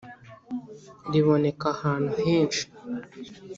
[1.11, 2.65] Riboneka ahantu heshi.